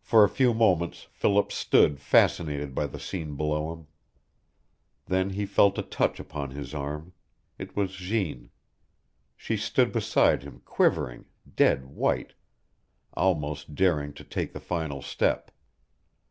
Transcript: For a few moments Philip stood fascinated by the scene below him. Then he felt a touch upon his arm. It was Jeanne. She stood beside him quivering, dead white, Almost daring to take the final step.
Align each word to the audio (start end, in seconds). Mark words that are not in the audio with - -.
For 0.00 0.24
a 0.24 0.28
few 0.30 0.54
moments 0.54 1.06
Philip 1.10 1.52
stood 1.52 2.00
fascinated 2.00 2.74
by 2.74 2.86
the 2.86 2.98
scene 2.98 3.36
below 3.36 3.74
him. 3.74 3.86
Then 5.04 5.28
he 5.28 5.44
felt 5.44 5.76
a 5.76 5.82
touch 5.82 6.18
upon 6.18 6.52
his 6.52 6.72
arm. 6.72 7.12
It 7.58 7.76
was 7.76 7.90
Jeanne. 7.92 8.48
She 9.36 9.58
stood 9.58 9.92
beside 9.92 10.44
him 10.44 10.62
quivering, 10.64 11.26
dead 11.56 11.84
white, 11.88 12.32
Almost 13.12 13.74
daring 13.74 14.14
to 14.14 14.24
take 14.24 14.54
the 14.54 14.60
final 14.60 15.02
step. 15.02 15.50